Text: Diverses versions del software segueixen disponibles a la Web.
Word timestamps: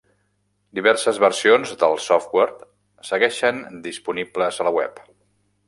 Diverses 0.77 1.19
versions 1.23 1.73
del 1.83 1.93
software 2.07 3.07
segueixen 3.13 3.63
disponibles 3.87 4.59
a 4.65 4.69
la 4.71 4.77
Web. 4.81 5.07